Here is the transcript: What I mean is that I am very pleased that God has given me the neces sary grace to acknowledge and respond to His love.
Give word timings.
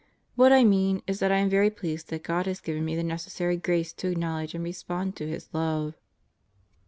What 0.33 0.51
I 0.51 0.63
mean 0.63 1.03
is 1.05 1.19
that 1.19 1.31
I 1.31 1.37
am 1.37 1.47
very 1.47 1.69
pleased 1.69 2.09
that 2.09 2.23
God 2.23 2.47
has 2.47 2.59
given 2.59 2.83
me 2.83 2.95
the 2.95 3.03
neces 3.03 3.29
sary 3.29 3.55
grace 3.55 3.93
to 3.93 4.07
acknowledge 4.09 4.55
and 4.55 4.63
respond 4.63 5.15
to 5.17 5.27
His 5.27 5.47
love. 5.53 5.93